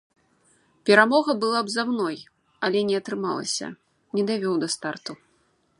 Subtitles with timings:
[0.89, 2.17] Перамога была б за мной,
[2.67, 3.67] але не атрымалася,
[4.19, 5.11] не давёў да старту.